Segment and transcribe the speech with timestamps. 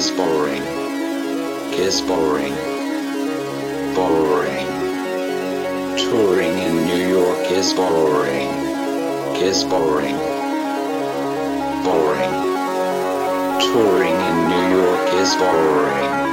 [0.00, 0.62] Is boring.
[1.74, 2.54] Is boring.
[3.94, 4.66] Boring.
[5.98, 8.48] Touring in New York is boring.
[9.36, 10.16] Is boring.
[11.84, 12.34] Boring.
[13.60, 16.29] Touring in New York is boring.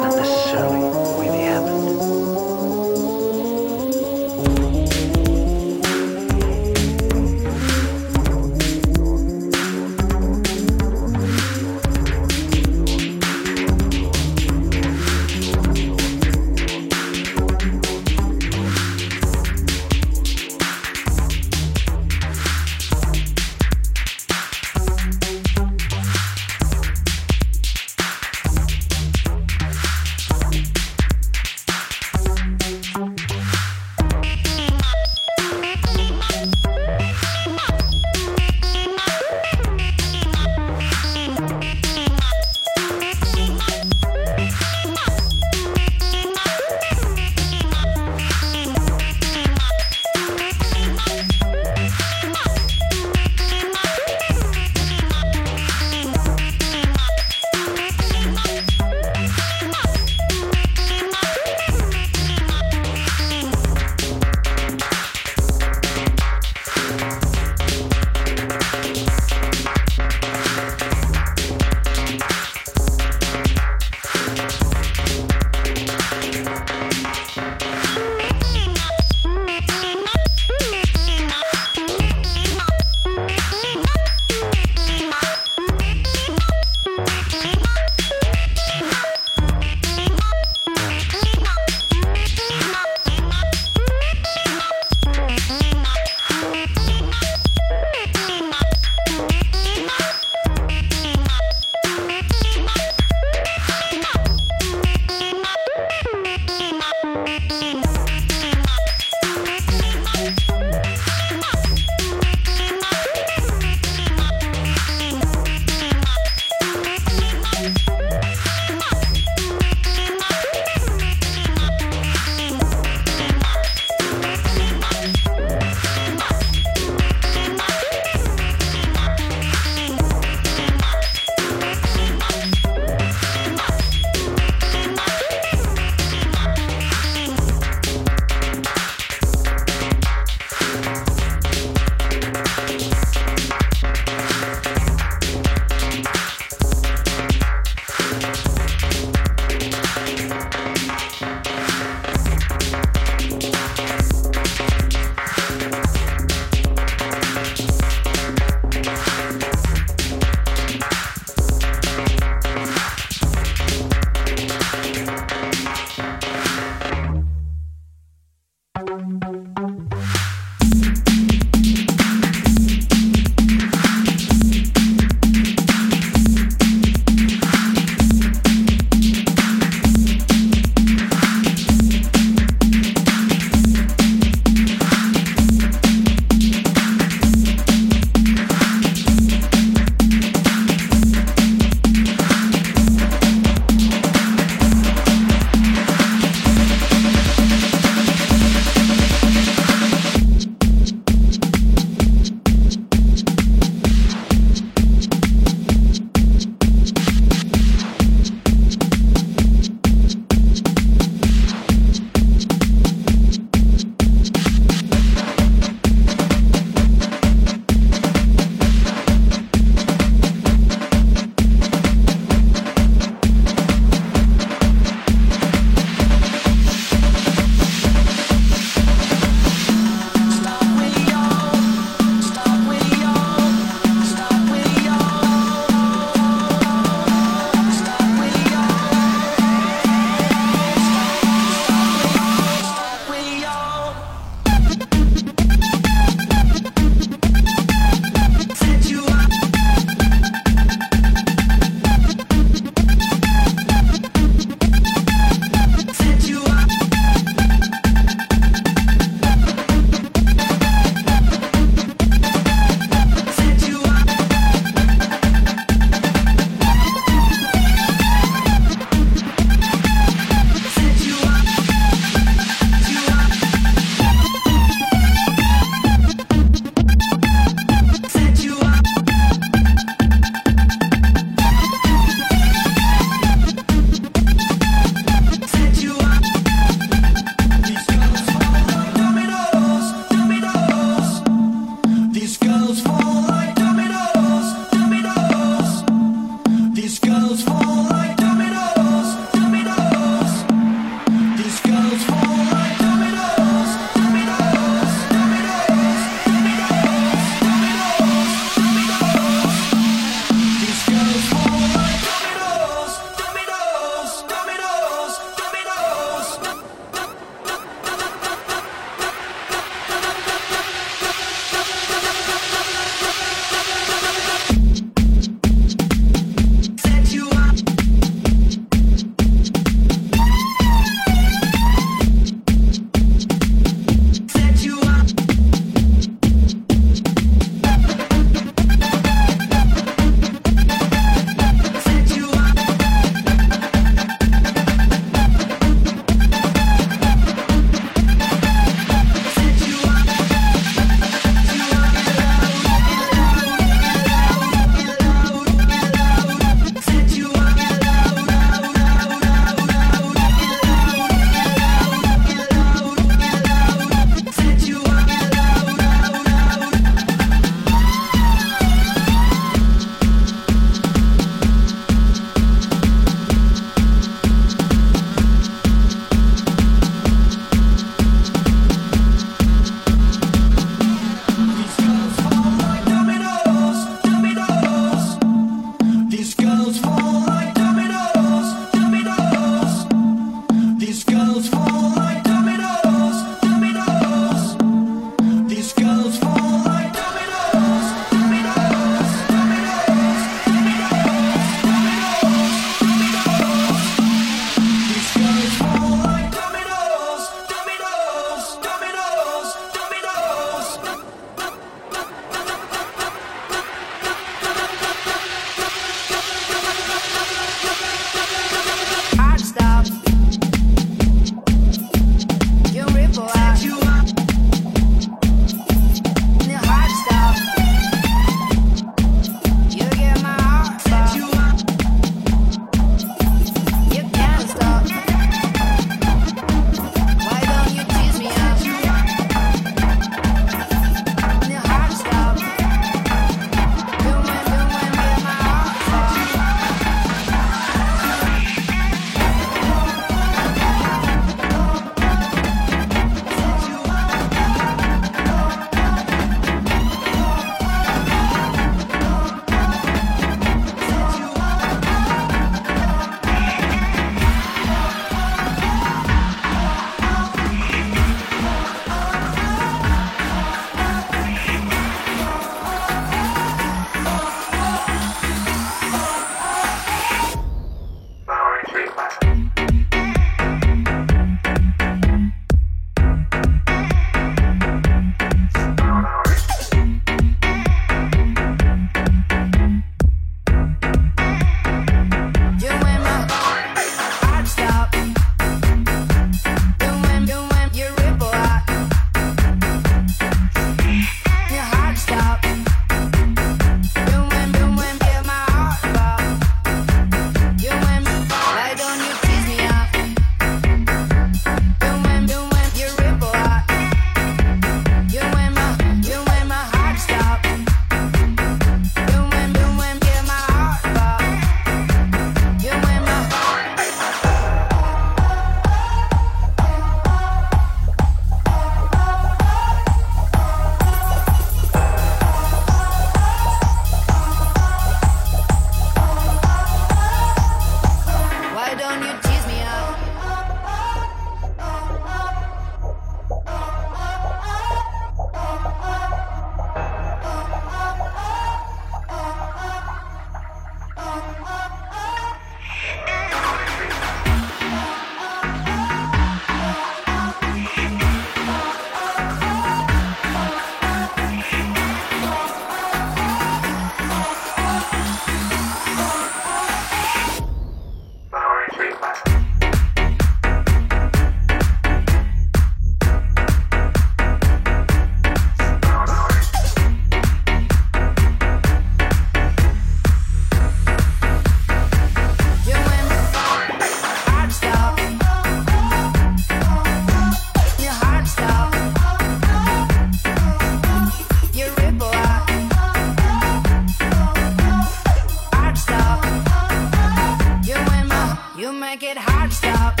[598.81, 600.00] Make it hard to stop.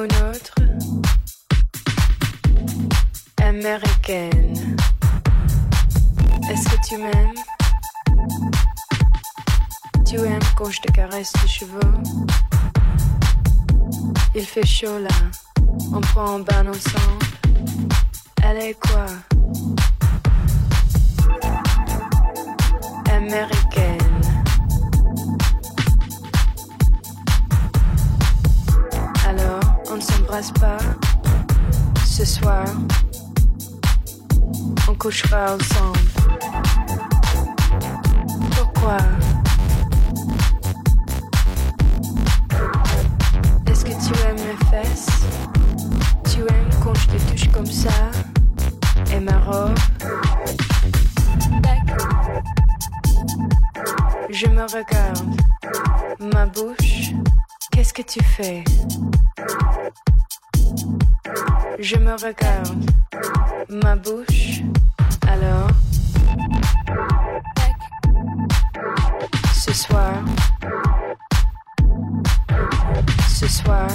[0.00, 0.54] au nôtre
[3.42, 4.76] Américaine.
[6.50, 7.34] Est-ce que tu m'aimes?
[10.06, 11.94] Tu aimes quand je te caresse les cheveux?
[14.34, 15.16] Il fait chaud là,
[15.92, 17.26] on prend un bain ensemble.
[18.42, 19.06] Allez quoi?
[23.12, 23.89] Américaine.
[30.30, 30.78] pas
[32.06, 32.64] ce soir.
[34.88, 35.98] On couche pas ensemble.
[38.52, 38.98] Pourquoi?
[43.66, 45.08] Est-ce que tu aimes mes fesses?
[46.32, 47.90] Tu aimes quand je te touche comme ça?
[49.12, 49.76] Et ma robe?
[54.30, 55.40] Je me regarde.
[56.32, 57.14] Ma bouche?
[57.80, 58.62] Qu'est-ce que tu fais?
[61.78, 62.90] Je me regarde.
[63.70, 64.60] Ma bouche.
[65.26, 65.70] Alors?
[69.54, 70.12] Ce soir.
[73.30, 73.88] Ce soir.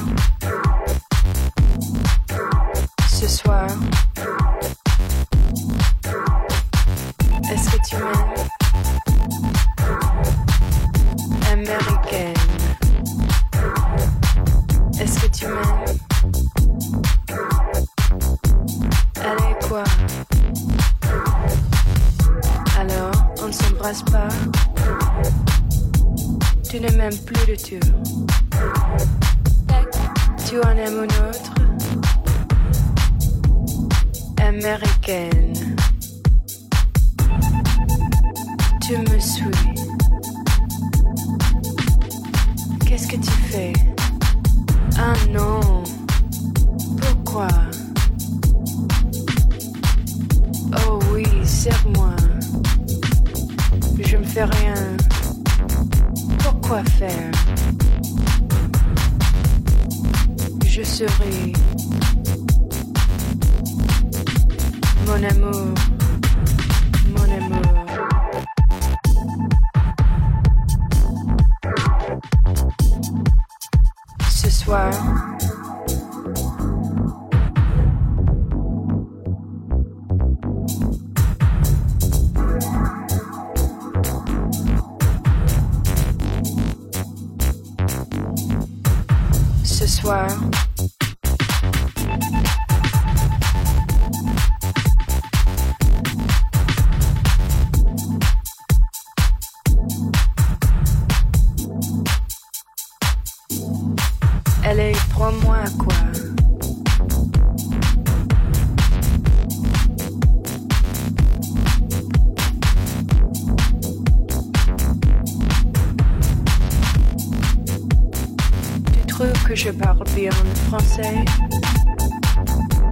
[120.68, 121.26] français,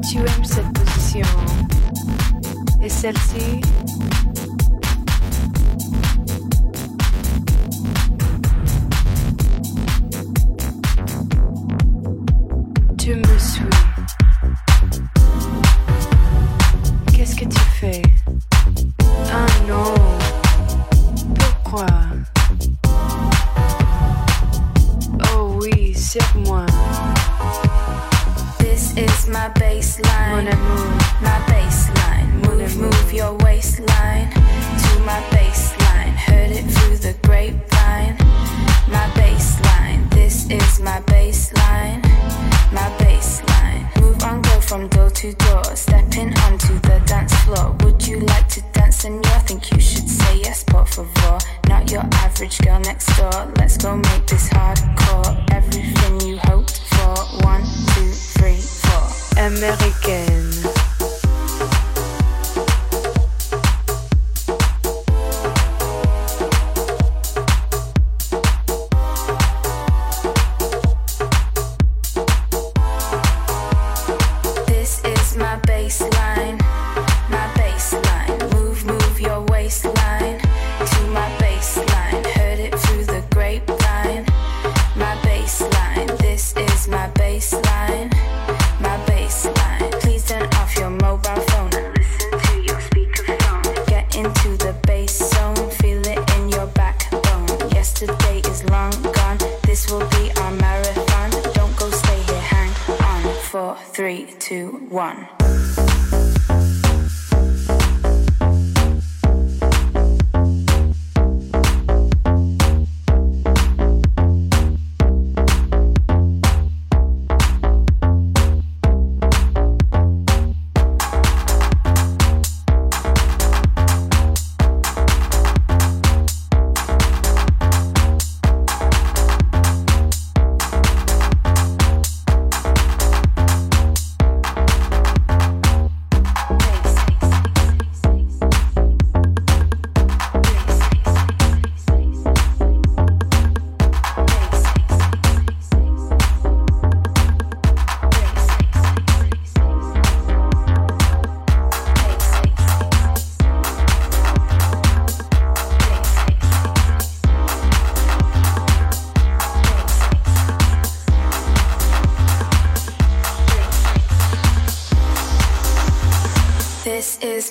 [0.09, 1.27] tu aimes cette position.
[2.81, 3.61] Et celle-ci,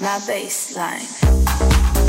[0.00, 1.99] my baseline.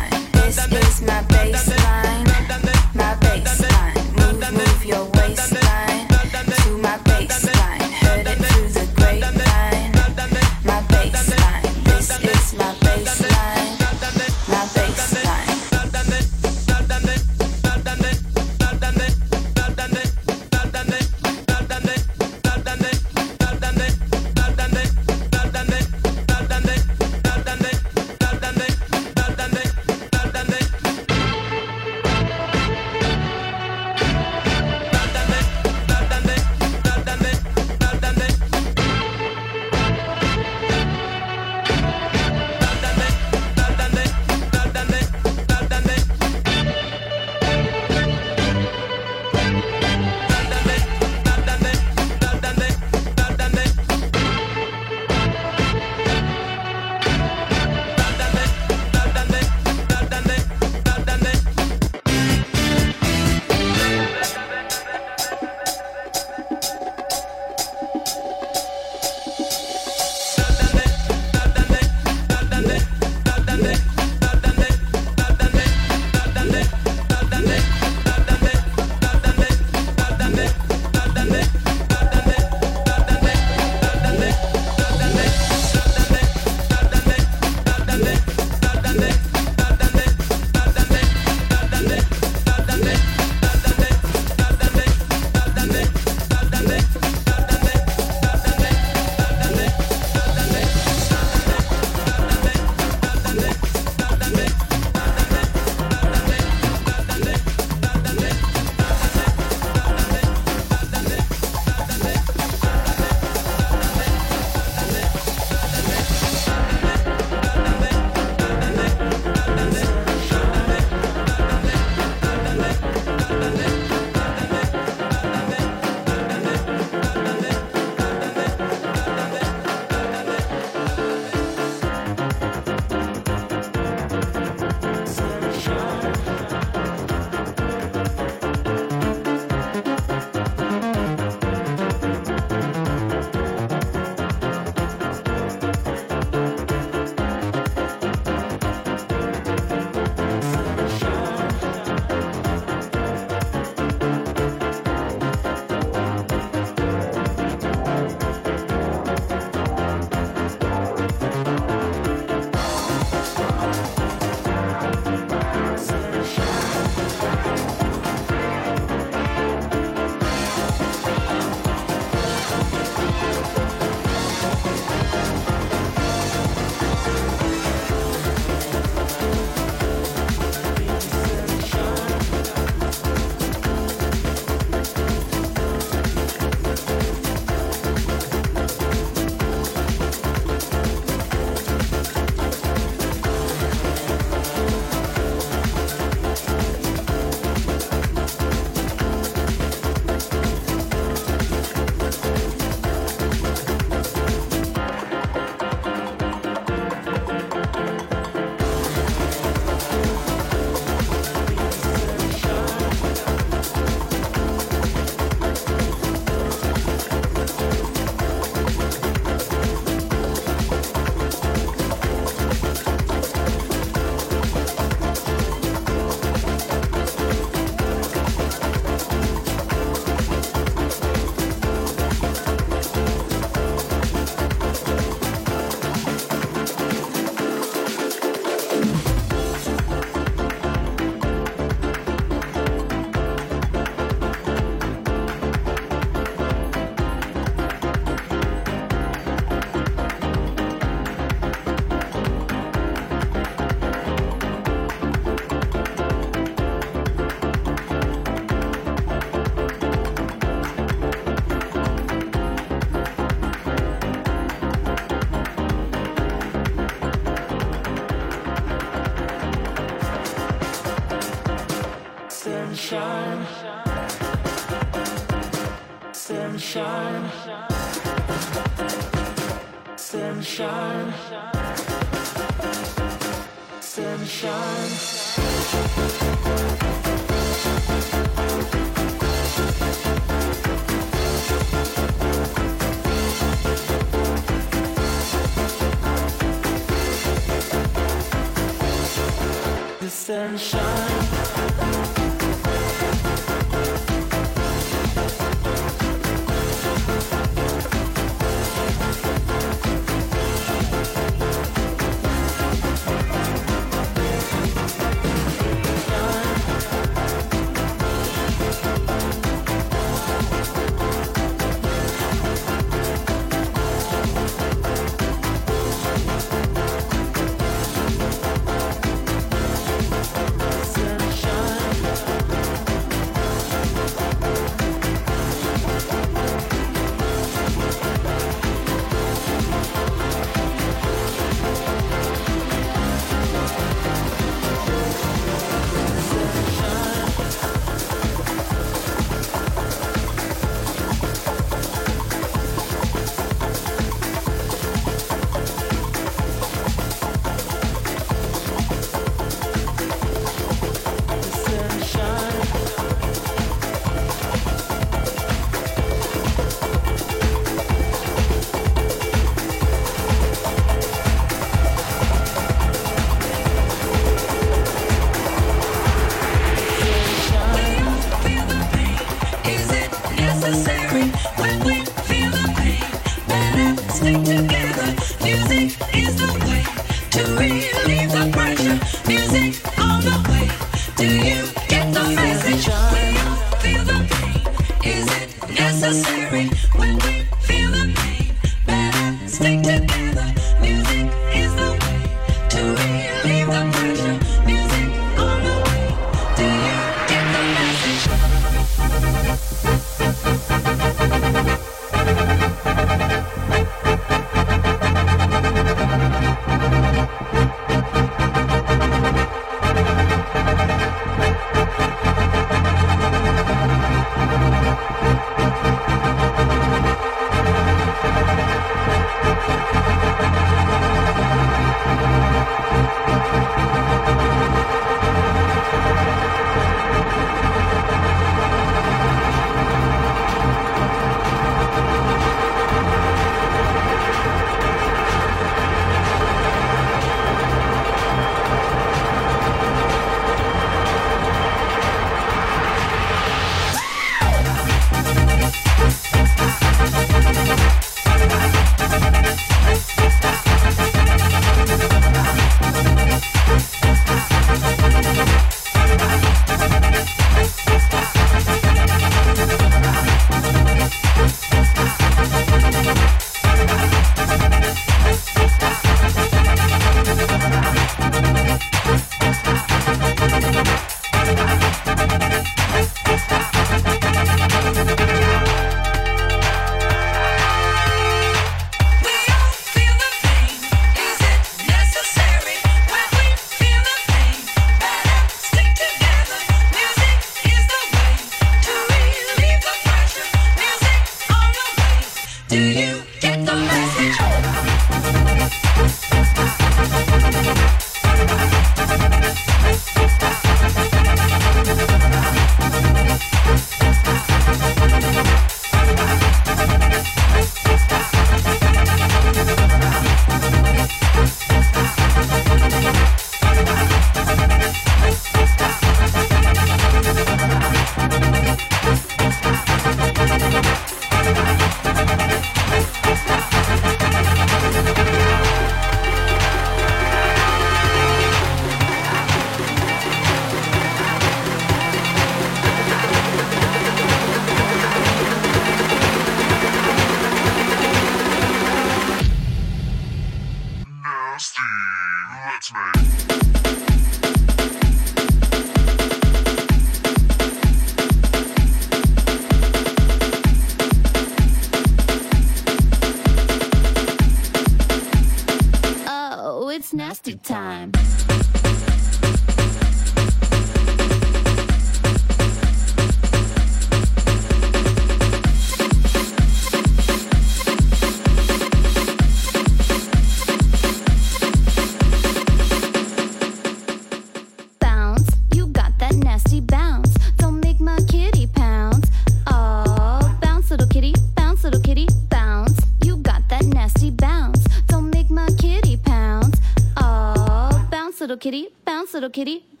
[599.41, 600.00] little kitty.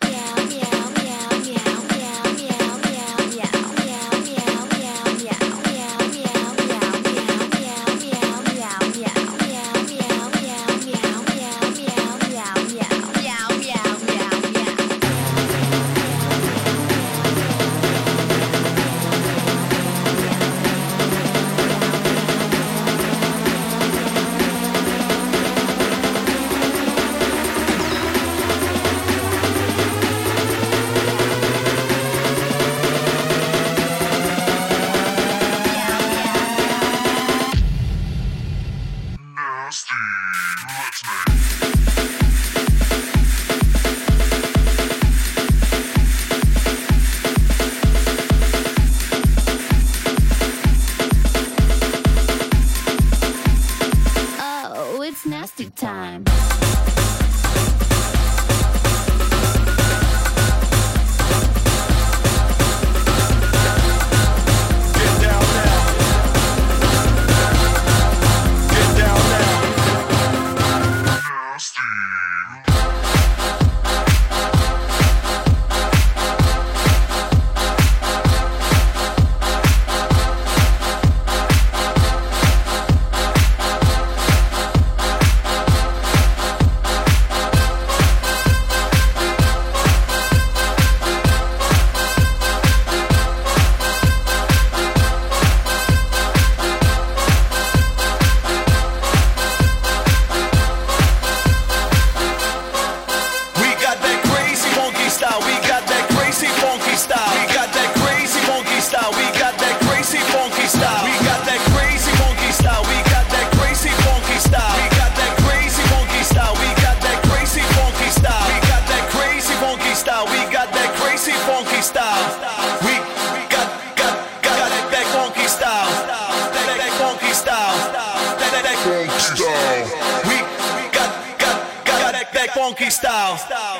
[133.11, 133.75] freestyle.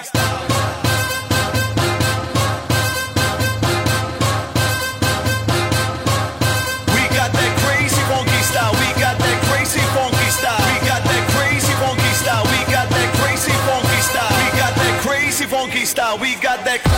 [6.91, 8.73] We got that crazy funky style.
[8.73, 10.59] We got that crazy funky style.
[10.67, 12.43] We got that crazy funky style.
[12.43, 14.35] We got that crazy funky style.
[14.35, 16.17] We got that crazy funky style.
[16.17, 16.90] We got that.